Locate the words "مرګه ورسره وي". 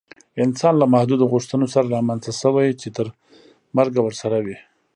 3.77-4.57